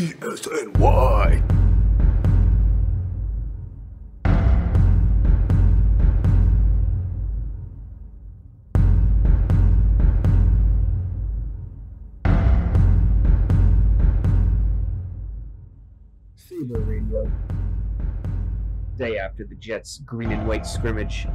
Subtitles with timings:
[0.00, 1.42] ESNY.
[16.36, 17.28] Sabo Radio.
[18.96, 21.26] Day after the Jets' green and white scrimmage.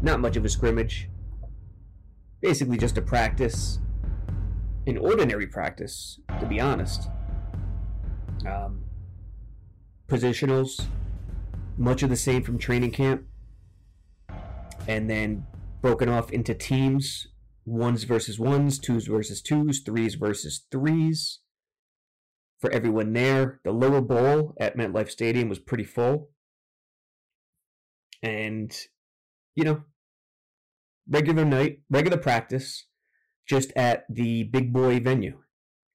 [0.00, 1.08] Not much of a scrimmage.
[2.40, 3.78] Basically just a practice.
[4.88, 7.11] An ordinary practice, to be honest.
[8.46, 8.84] Um,
[10.08, 10.86] positionals,
[11.76, 13.24] much of the same from training camp.
[14.88, 15.46] And then
[15.80, 17.28] broken off into teams
[17.64, 21.40] ones versus ones, twos versus twos, threes versus threes
[22.60, 23.60] for everyone there.
[23.64, 26.30] The lower bowl at MetLife Stadium was pretty full.
[28.22, 28.72] And,
[29.54, 29.82] you know,
[31.08, 32.86] regular night, regular practice,
[33.48, 35.38] just at the big boy venue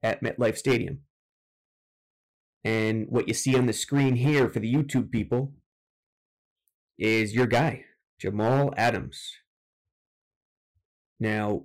[0.03, 0.99] at MetLife Stadium.
[2.63, 5.53] And what you see on the screen here for the YouTube people
[6.97, 7.85] is your guy,
[8.19, 9.31] Jamal Adams.
[11.19, 11.63] Now,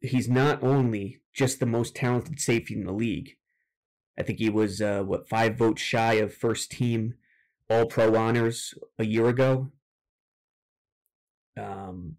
[0.00, 3.36] he's not only just the most talented safety in the league.
[4.18, 7.14] I think he was uh, what five votes shy of first team
[7.68, 9.70] All Pro honors a year ago.
[11.56, 12.16] Um,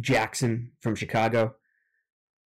[0.00, 1.56] Jackson from Chicago,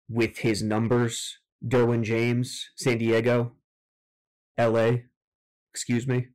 [0.08, 3.52] with his numbers, Derwin James, San Diego,
[4.58, 5.04] L.A.
[5.72, 6.28] Excuse me.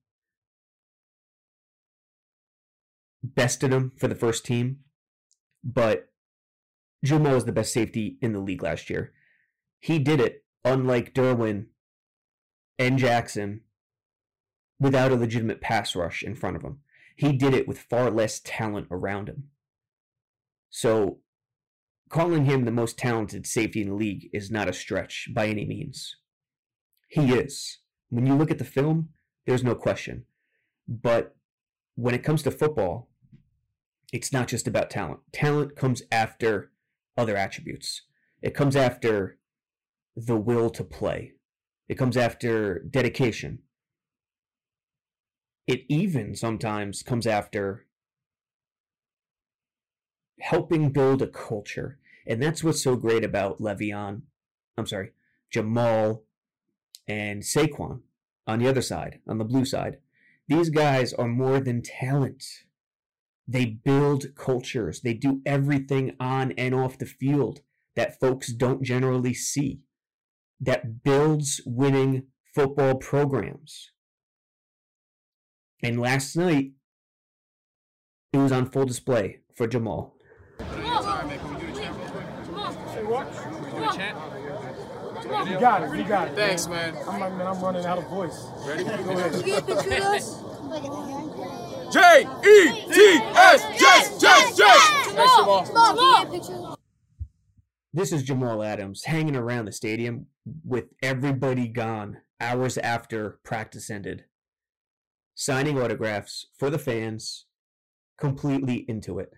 [3.24, 4.80] Bested him for the first team,
[5.64, 6.10] but
[7.04, 9.14] Jamal was the best safety in the league last year.
[9.80, 11.68] He did it, unlike Derwin
[12.80, 13.62] and Jackson,
[14.80, 16.80] without a legitimate pass rush in front of him.
[17.16, 19.50] He did it with far less talent around him.
[20.70, 21.20] So,
[22.10, 25.66] calling him the most talented safety in the league is not a stretch by any
[25.66, 26.16] means.
[27.08, 27.80] He is.
[28.10, 29.10] When you look at the film,
[29.46, 30.26] there's no question.
[30.88, 31.36] But
[31.96, 33.10] when it comes to football,
[34.14, 35.20] it's not just about talent.
[35.34, 36.72] Talent comes after
[37.18, 38.04] other attributes.
[38.42, 39.38] It comes after
[40.16, 41.34] the will to play.
[41.90, 43.60] It comes after dedication.
[45.66, 47.86] It even sometimes comes after
[50.40, 52.00] helping build a culture.
[52.26, 54.22] And that's what's so great about Le'Veon,
[54.78, 55.12] I'm sorry,
[55.50, 56.24] Jamal
[57.08, 58.02] and Saquon
[58.46, 59.98] on the other side, on the blue side.
[60.48, 62.44] These guys are more than talent.
[63.48, 65.02] They build cultures.
[65.02, 67.62] They do everything on and off the field
[67.96, 69.80] that folks don't generally see,
[70.60, 73.92] that builds winning football programs.
[75.82, 76.72] And last night,
[78.34, 80.17] it was on full display for Jamal.
[85.50, 85.98] You got it.
[85.98, 86.36] You got it.
[86.36, 86.96] Thanks, man.
[87.08, 88.48] I'm like, man, I'm running out of voice.
[88.66, 88.84] Ready?
[88.84, 89.36] Go ahead.
[89.36, 90.44] You get a picture of us?
[91.94, 94.88] J E T S Jets Jets Jets.
[95.14, 95.66] Thanks, Jamal.
[95.66, 96.78] Jamal, can you get a picture of us?
[97.94, 100.28] This is Jamal Adams hanging around the stadium
[100.66, 104.26] with everybody gone hours after practice ended,
[105.34, 107.46] signing autographs for the fans,
[108.20, 109.32] completely into it.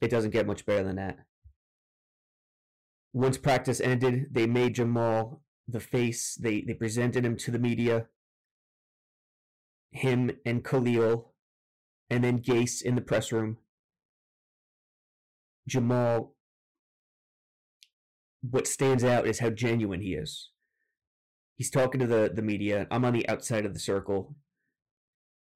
[0.00, 1.18] It doesn't get much better than that.
[3.14, 6.34] Once practice ended, they made Jamal the face.
[6.34, 8.08] They they presented him to the media.
[9.92, 11.32] Him and Khalil,
[12.10, 13.58] and then Gase in the press room.
[15.66, 16.34] Jamal
[18.50, 20.50] what stands out is how genuine he is.
[21.56, 22.86] He's talking to the, the media.
[22.90, 24.34] I'm on the outside of the circle.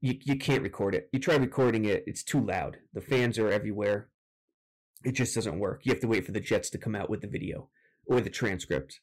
[0.01, 1.09] You, you can't record it.
[1.13, 2.79] You try recording it, it's too loud.
[2.95, 4.09] The fans are everywhere.
[5.04, 5.82] It just doesn't work.
[5.84, 7.69] You have to wait for the Jets to come out with the video
[8.06, 9.00] or the transcript.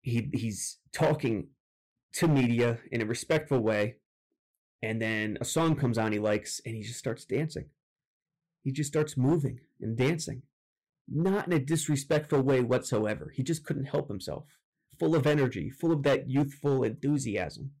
[0.00, 1.48] He he's talking
[2.14, 3.96] to media in a respectful way,
[4.82, 7.66] and then a song comes on he likes, and he just starts dancing.
[8.62, 10.42] He just starts moving and dancing
[11.08, 13.32] not in a disrespectful way whatsoever.
[13.34, 14.44] He just couldn't help himself.
[14.98, 17.72] Full of energy, full of that youthful enthusiasm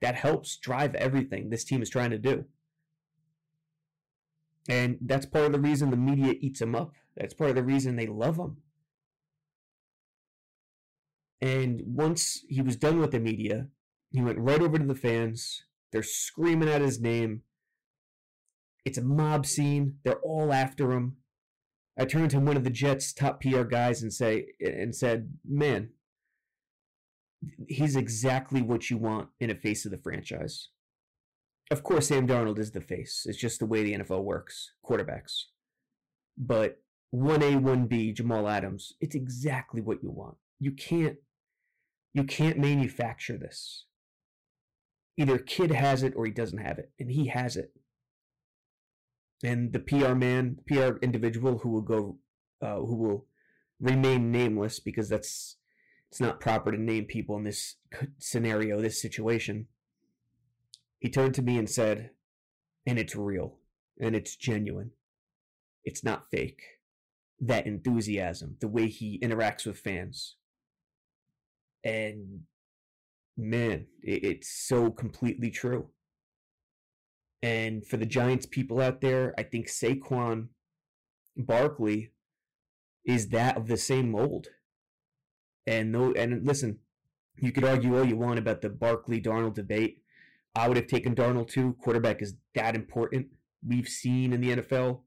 [0.00, 2.44] that helps drive everything this team is trying to do.
[4.68, 6.92] And that's part of the reason the media eats him up.
[7.16, 8.58] That's part of the reason they love him.
[11.40, 13.68] And once he was done with the media,
[14.10, 15.62] he went right over to the fans.
[15.92, 17.42] They're screaming at his name.
[18.84, 19.98] It's a mob scene.
[20.04, 21.16] They're all after him.
[21.98, 25.90] I turned to one of the Jets' top PR guys and say and said, "Man,
[27.68, 30.68] he's exactly what you want in a face of the franchise."
[31.70, 33.24] Of course, Sam Darnold is the face.
[33.26, 35.44] It's just the way the NFL works, quarterbacks.
[36.38, 36.78] But
[37.14, 40.36] 1A, 1B, Jamal Adams, it's exactly what you want.
[40.60, 41.16] You can't
[42.14, 43.84] You can't manufacture this.
[45.18, 47.72] Either kid has it or he doesn't have it, and he has it.
[49.42, 52.18] And the PR man, PR individual who will go,
[52.62, 53.26] uh, who will
[53.80, 55.56] remain nameless because that's
[56.10, 57.76] it's not proper to name people in this
[58.18, 59.66] scenario, this situation.
[60.98, 62.10] He turned to me and said,
[62.86, 63.58] and it's real,
[64.00, 64.92] and it's genuine.
[65.84, 66.62] It's not fake.
[67.40, 70.36] That enthusiasm, the way he interacts with fans.
[71.84, 72.40] And
[73.36, 75.90] man, it's so completely true.
[77.42, 80.48] And for the Giants people out there, I think Saquon
[81.36, 82.12] Barkley
[83.04, 84.48] is that of the same mold.
[85.66, 86.78] And no, and listen,
[87.36, 89.98] you could argue all you want about the Barkley Darnold debate.
[90.56, 91.76] I would have taken Darnold too.
[91.82, 93.26] Quarterback is that important.
[93.64, 95.02] We've seen in the NFL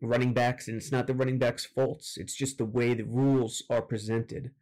[0.00, 2.16] running backs, and it's not the running backs' faults.
[2.16, 4.52] It's just the way the rules are presented.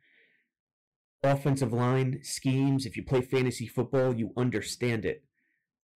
[1.22, 5.22] Offensive line schemes, if you play fantasy football, you understand it.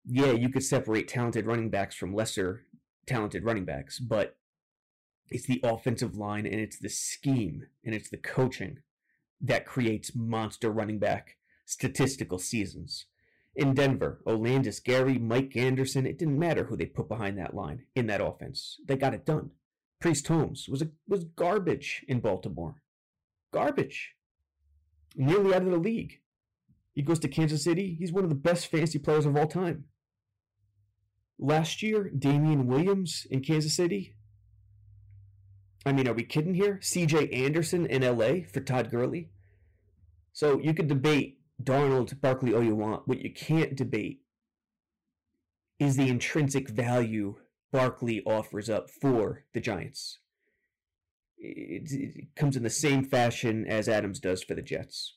[0.06, 2.66] Yeah, you could separate talented running backs from lesser
[3.08, 4.38] talented running backs, but
[5.30, 8.78] it's the offensive line and it's the scheme and it's the coaching
[9.42, 13.08] that creates monster running back statistical seasons.
[13.58, 17.82] In Denver, Olandis, Gary, Mike Anderson, it didn't matter who they put behind that line
[17.96, 18.80] in that offense.
[18.86, 19.50] They got it done.
[20.00, 22.76] Priest Holmes was a, was garbage in Baltimore.
[23.52, 24.14] Garbage.
[25.16, 26.22] Nearly out of the league.
[26.94, 27.96] He goes to Kansas City.
[27.98, 29.86] He's one of the best fantasy players of all time.
[31.40, 34.16] Last year, Damien Williams in Kansas City,
[35.84, 36.80] I mean, are we kidding here?
[36.84, 39.30] CJ Anderson in LA for Todd Gurley?
[40.32, 43.08] So you could debate Darnold, Barkley all you want.
[43.08, 44.22] What you can't debate
[45.80, 47.36] is the intrinsic value
[47.72, 50.20] Barkley offers up for the Giants.
[51.38, 55.16] It, it, comes in the same fashion as Adams does for the Jets.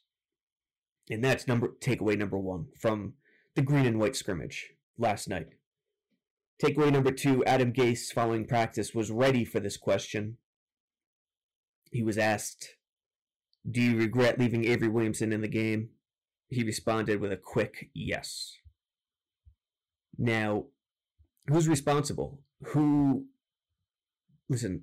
[1.09, 3.15] And that's number takeaway number one from
[3.55, 5.49] the green and white scrimmage last night.
[6.63, 10.37] Takeaway number two Adam Gase, following practice, was ready for this question
[11.91, 12.77] he was asked,
[13.69, 15.91] Do you regret leaving Avery Williamson in the game?
[16.51, 18.57] He responded with a quick yes.
[20.19, 20.67] Now,
[21.47, 22.43] who's responsible?
[22.69, 23.27] Who.
[24.49, 24.83] Listen,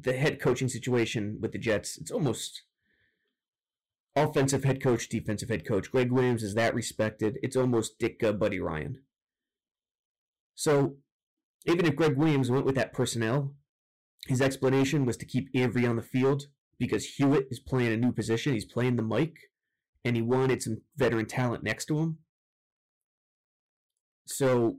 [0.00, 2.62] the head coaching situation with the Jets, it's almost
[4.16, 5.90] offensive head coach, defensive head coach.
[5.90, 7.38] Gregg Williams is that respected.
[7.42, 9.02] It's almost Ditka, Buddy Ryan.
[10.54, 10.96] So,
[11.66, 13.54] even if Gregg Williams went with that personnel,
[14.26, 16.44] his explanation was to keep Avery on the field
[16.78, 18.54] because Hewitt is playing a new position.
[18.54, 19.34] He's playing the mic,
[20.06, 22.18] and he wanted some veteran talent next to him.
[24.24, 24.76] So,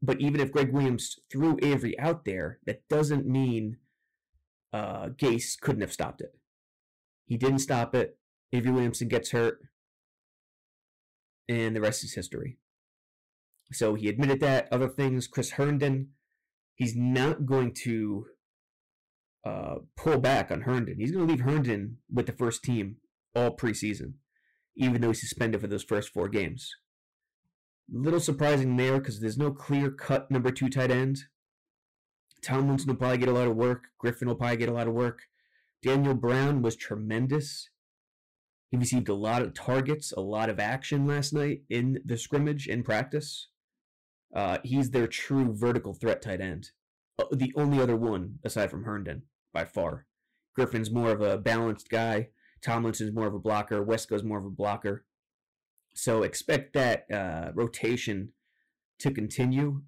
[0.00, 3.78] but even if Gregg Williams threw Avery out there, that doesn't mean
[4.72, 6.38] uh, Gase couldn't have stopped it.
[7.26, 8.16] He didn't stop it.
[8.52, 9.58] Avery Williamson gets hurt,
[11.48, 12.58] and the rest is history.
[13.72, 14.68] So he admitted that.
[14.70, 16.10] Other things, Chris Herndon,
[16.76, 18.26] he's not going to
[19.44, 21.00] uh, pull back on Herndon.
[21.00, 22.98] He's going to leave Herndon with the first team
[23.34, 24.12] all preseason,
[24.76, 26.70] even though he's suspended for those first four games.
[27.90, 31.18] Little surprising there because there's no clear cut number two tight end.
[32.42, 33.84] Tomlinson will probably get a lot of work.
[33.98, 35.22] Griffin will probably get a lot of work.
[35.82, 37.68] Daniel Brown was tremendous.
[38.70, 42.66] He received a lot of targets, a lot of action last night in the scrimmage
[42.66, 43.48] in practice.
[44.34, 46.70] Uh, he's their true vertical threat tight end.
[47.18, 49.22] Uh, the only other one aside from Herndon
[49.52, 50.06] by far.
[50.56, 52.28] Griffin's more of a balanced guy.
[52.64, 53.84] Tomlinson's more of a blocker.
[53.84, 55.04] Wesco's more of a blocker.
[55.94, 58.30] So expect that uh, rotation
[59.00, 59.82] to continue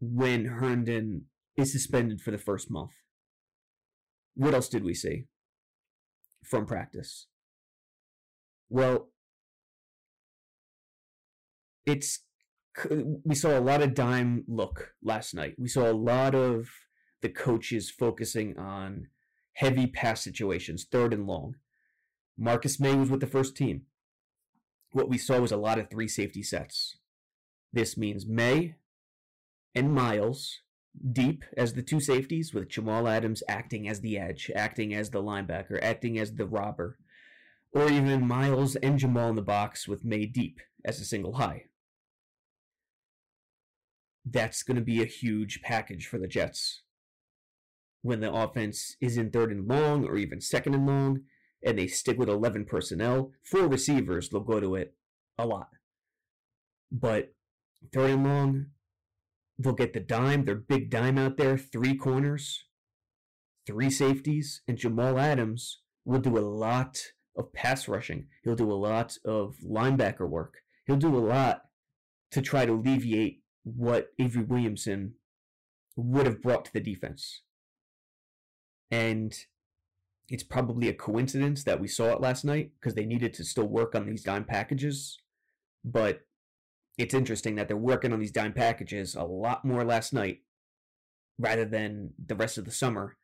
[0.00, 1.26] when Herndon
[1.56, 2.92] is suspended for the first month.
[4.34, 5.24] What else did we see
[6.44, 7.26] from practice?
[8.68, 9.08] Well,
[11.86, 12.20] it's
[13.24, 15.54] we saw a lot of dime look last night.
[15.58, 16.68] We saw a lot of
[17.20, 19.08] the coaches focusing on
[19.54, 21.56] heavy pass situations, third and long.
[22.42, 23.82] Marcus Maye was with the first team.
[24.90, 26.96] What we saw was a lot of three safety sets.
[27.72, 28.74] This means Maye
[29.76, 30.58] and Miles
[31.12, 35.22] deep as the two safeties, with Jamal Adams acting as the edge, acting as the
[35.22, 36.98] linebacker, acting as the robber,
[37.72, 41.66] or even Miles and Jamal in the box with Maye deep as a single high.
[44.24, 46.82] That's going to be a huge package for the Jets
[48.02, 51.20] when the offense is in third and long or even second and long,
[51.64, 54.94] and they stick with 11 personnel, four receivers, they'll go to it
[55.38, 55.68] a lot.
[56.90, 57.34] But
[57.92, 58.66] third and long,
[59.58, 62.64] they'll get the dime, their big dime out there, three corners,
[63.66, 66.98] three safeties, and Jamal Adams will do a lot
[67.36, 68.26] of pass rushing.
[68.42, 70.62] He'll do a lot of linebacker work.
[70.86, 71.62] He'll do a lot
[72.32, 75.14] to try to alleviate what Avery Williamson
[75.96, 77.42] would have brought to the defense.
[78.90, 79.32] And
[80.28, 83.66] it's probably a coincidence that we saw it last night because they needed to still
[83.66, 85.18] work on these dime packages.
[85.84, 86.22] But
[86.96, 90.40] it's interesting that they're working on these dime packages a lot more last night
[91.38, 93.16] rather than the rest of the summer.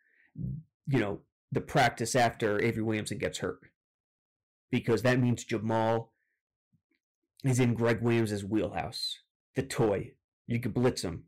[0.86, 1.20] You know,
[1.52, 3.60] the practice after Avery Williamson gets hurt.
[4.70, 6.12] Because that means Jamal
[7.44, 9.18] is in Gregg Williams' wheelhouse.
[9.54, 10.12] The toy.
[10.46, 11.24] You could blitz him.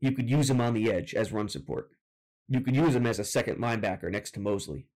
[0.00, 1.90] You could use him on the edge as run support.
[2.48, 4.86] You could use him as a second linebacker next to Mosley.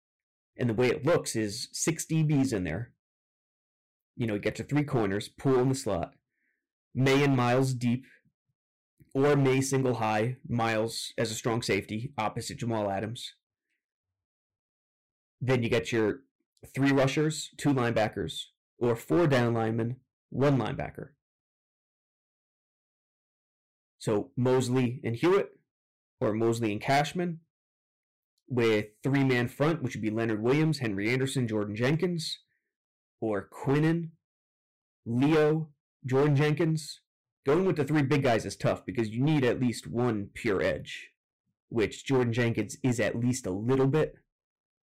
[0.56, 2.92] And the way it looks is six DBs in there.
[4.16, 6.12] You know, you get to three corners, Poole in the slot,
[6.94, 8.04] Maye and Miles deep,
[9.14, 13.34] or Maye single high, Miles as a strong safety opposite Jamal Adams.
[15.40, 16.20] Then you get your
[16.74, 18.46] three rushers, two linebackers,
[18.78, 19.96] or four down linemen,
[20.30, 21.10] one linebacker.
[23.98, 25.57] So Mosley and Hewitt,
[26.20, 27.40] or Mosley and Cashman,
[28.48, 32.38] with three man front, which would be Leonard Williams, Henry Anderson, Jordan Jenkins,
[33.20, 34.10] or Quinnen,
[35.06, 35.68] Leo,
[36.06, 37.00] Jordan Jenkins.
[37.46, 40.60] Going with the three big guys is tough because you need at least one pure
[40.60, 41.10] edge,
[41.68, 44.16] which Jordan Jenkins is at least a little bit,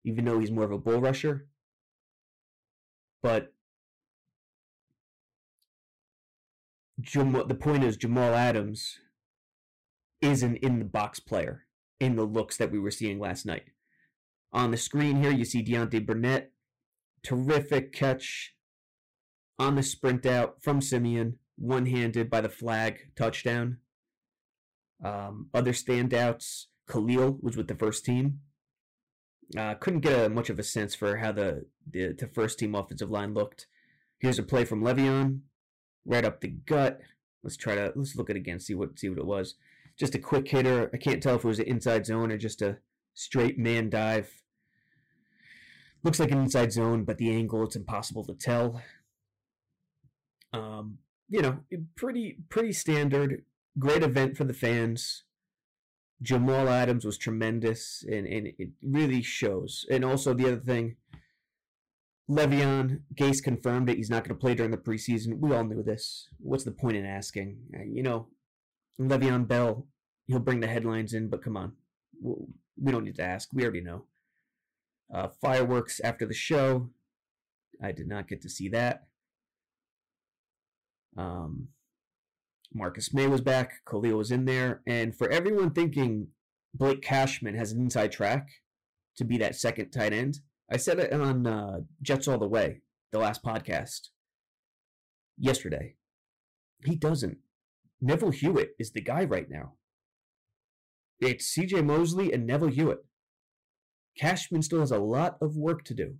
[0.04, 1.48] even though he's more of a bull rusher.
[3.22, 3.52] But
[7.00, 8.98] Jamal, the point is Jamal Adams
[10.24, 11.66] is an in the box player
[12.00, 13.64] in the looks that we were seeing last night.
[14.52, 16.52] On the screen here, you see Deontay Burnett,
[17.22, 18.54] terrific catch
[19.58, 23.78] on the sprint out from Siemian, one handed by the flag touchdown.
[25.04, 28.40] Um, other standouts, Khalil was with the first team.
[29.56, 32.74] Uh, couldn't get a, much of a sense for how the, the the first team
[32.74, 33.66] offensive line looked.
[34.18, 35.40] Here's a play from Le'Veon,
[36.06, 37.00] right up the gut.
[37.42, 39.54] Let's try to let's look at it again, see what see what it was.
[39.98, 40.90] Just a quick hitter.
[40.92, 42.78] I can't tell if it was an inside zone or just a
[43.14, 44.42] straight man dive.
[46.02, 48.82] Looks like an inside zone, but the angle it's impossible to tell.
[50.52, 50.98] Um,
[51.28, 51.60] you know,
[51.96, 53.44] pretty pretty standard.
[53.78, 55.24] Great event for the fans.
[56.22, 59.84] Jamal Adams was tremendous, and, and it really shows.
[59.90, 60.96] And also the other thing,
[62.30, 65.38] Le'Veon Gase confirmed that he's not going to play during the preseason.
[65.38, 66.28] We all knew this.
[66.38, 67.58] What's the point in asking?
[67.74, 68.28] Uh, You know,
[69.00, 69.86] Le'Veon Bell,
[70.26, 71.72] he'll bring the headlines in, but come on,
[72.22, 73.48] we don't need to ask.
[73.52, 74.04] We already know.
[75.12, 76.90] Uh, fireworks after the show.
[77.82, 79.06] I did not get to see that.
[81.16, 81.68] Um,
[82.72, 83.84] Marcus Maye was back.
[83.88, 84.82] Khalil was in there.
[84.86, 86.28] And for everyone thinking
[86.72, 88.48] Blake Cashman has an inside track
[89.16, 92.80] to be that second tight end, I said it on uh, Jets All the Way,
[93.12, 94.08] the last podcast,
[95.38, 95.94] yesterday.
[96.84, 97.38] He doesn't.
[98.04, 99.72] Neville Hewitt is the guy right now.
[101.20, 102.98] It's CJ Mosley and Neville Hewitt.
[104.18, 106.16] Cashman still has a lot of work to do.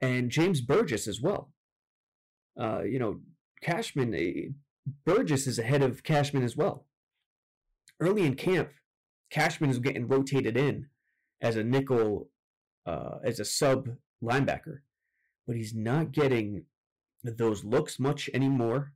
[0.00, 1.52] And James Burgess as well.
[2.60, 3.20] Uh, you know,
[3.62, 4.48] Cashman, eh,
[5.06, 6.86] Burgess is ahead of Cashman as well.
[8.00, 8.70] Early in camp,
[9.30, 10.88] Cashman is getting rotated in
[11.40, 12.30] as a nickel,
[12.84, 14.80] uh, as a sub linebacker,
[15.46, 16.64] but he's not getting
[17.22, 18.92] those looks much anymore.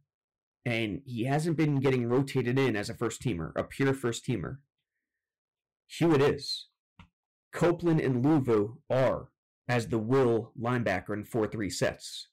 [0.66, 4.58] And he hasn't been getting rotated in as a first teamer, a pure first teamer.
[5.86, 6.66] Hewitt is.
[7.52, 9.28] Copeland and Luvu are
[9.68, 12.28] as the will linebacker in 4 3 sets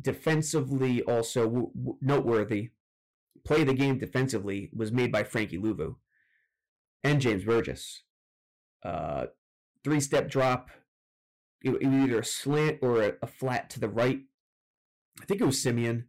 [0.00, 2.70] defensively also w- w- noteworthy
[3.44, 5.96] play the game defensively was made by Frankie Luvu
[7.02, 8.02] and James Burgess.
[8.84, 9.26] Uh,
[9.82, 10.70] three step drop,
[11.62, 14.20] it, it was either a slant or a, a flat to the right.
[15.20, 16.06] I think it was Siemian.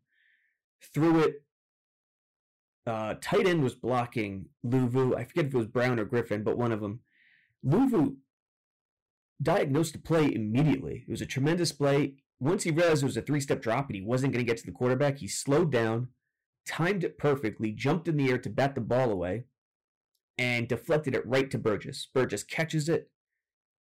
[0.81, 1.43] Threw it.
[2.87, 5.15] Uh, tight end was blocking Luvu.
[5.15, 7.01] I forget if it was Brown or Griffin, but one of them.
[7.65, 8.15] Luvu
[9.41, 11.05] diagnosed the play immediately.
[11.07, 13.95] It was a tremendous play once he realized it was a three step drop and
[13.95, 16.07] he wasn't going to get to the quarterback, he slowed down,
[16.65, 19.45] timed it perfectly, jumped in the air to bat the ball away,
[20.39, 22.07] and deflected it right to Burgess.
[22.11, 23.11] Burgess catches it,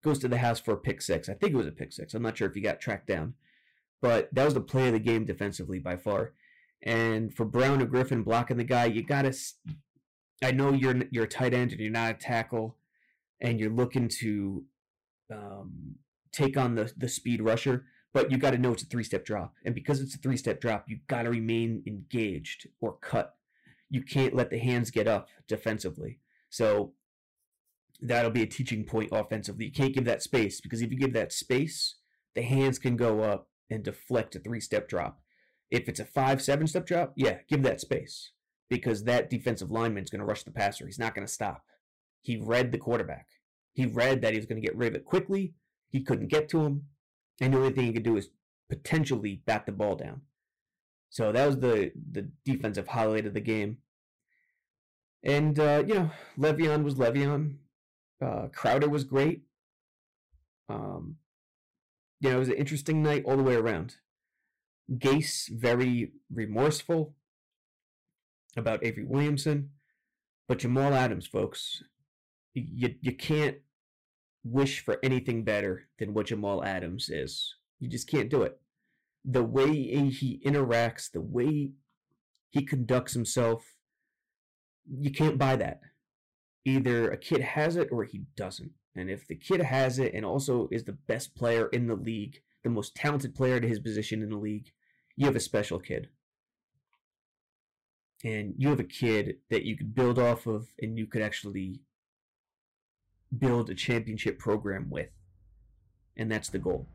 [0.03, 1.27] goes to the house for a pick six.
[1.27, 2.13] I think it was a pick six.
[2.13, 3.33] I'm not sure if he got tracked down.
[3.99, 6.33] But that was the play of the game defensively by far.
[6.83, 9.35] And for Brown or Griffin blocking the guy, you gotta.
[10.43, 12.77] I know you're you're a tight end and you're not a tackle,
[13.39, 14.63] and you're looking to
[15.31, 15.95] um,
[16.31, 19.25] take on the the speed rusher but you got to know it's a three step
[19.25, 19.53] drop.
[19.65, 23.35] And because it's a three step drop, you got to remain engaged or cut.
[23.89, 26.19] You can't let the hands get up defensively.
[26.49, 26.93] So
[28.01, 29.65] that'll be a teaching point offensively.
[29.65, 31.95] You can't give that space because if you give that space,
[32.35, 35.21] the hands can go up and deflect a three step drop.
[35.71, 38.31] If it's a five, seven step drop, yeah, give that space
[38.69, 40.85] because that defensive lineman's going to rush the passer.
[40.85, 41.63] He's not going to stop.
[42.21, 43.27] He read the quarterback.
[43.73, 45.53] He read that he was going to get rid of it quickly.
[45.89, 46.83] He couldn't get to him.
[47.39, 48.29] And the only thing he could do is
[48.69, 50.21] potentially bat the ball down.
[51.09, 53.79] So that was the, the defensive highlight of the game.
[55.23, 57.55] And, uh, you know, Le'Veon was Le'Veon.
[58.21, 59.41] Uh, Crowder was great.
[60.69, 61.17] Um,
[62.21, 63.95] you know, it was an interesting night all the way around.
[64.91, 67.15] Gase very remorseful
[68.57, 69.69] about Avery Williamson,
[70.47, 71.83] but Jamal Adams, folks,
[72.53, 73.57] you you can't
[74.43, 77.55] wish for anything better than what Jamal Adams is.
[77.79, 78.59] You just can't do it.
[79.23, 81.71] The way he interacts, the way
[82.49, 83.75] he conducts himself,
[84.85, 85.81] you can't buy that.
[86.65, 88.71] Either a kid has it or he doesn't.
[88.95, 92.41] And if the kid has it and also is the best player in the league,
[92.63, 94.71] the most talented player to his position in the league,
[95.15, 96.09] you have a special kid.
[98.23, 101.81] And you have a kid that you could build off of and you could actually
[103.35, 105.09] build a championship program with.
[106.17, 106.87] And that's the goal.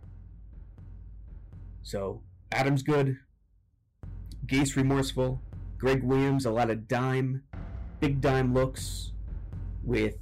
[1.82, 3.16] So, Adam's good.
[4.46, 5.42] Gase remorseful.
[5.78, 7.42] Gregg Williams, a lot of dime,
[8.00, 9.12] big dime looks
[9.82, 10.16] with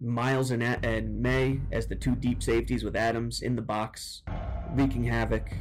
[0.00, 4.22] Miles and, and Maye as the two deep safeties with Adams in the box,
[4.74, 5.52] wreaking havoc.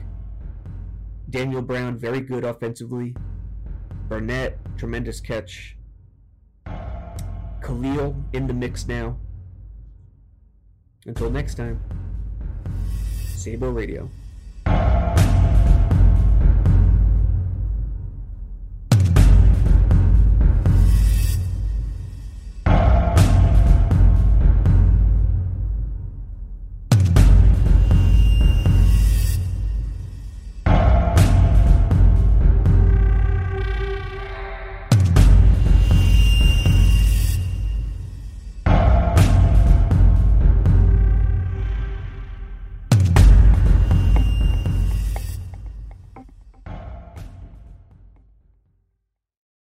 [1.29, 3.15] Daniel Brown, very good offensively.
[4.07, 5.77] Burnett, tremendous catch.
[7.61, 9.17] Khalil in the mix now.
[11.05, 11.79] Until next time,
[13.35, 14.09] Sabo Radio.